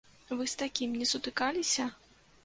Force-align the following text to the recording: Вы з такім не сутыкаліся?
Вы 0.37 0.45
з 0.53 0.55
такім 0.61 0.95
не 1.01 1.07
сутыкаліся? 1.11 1.85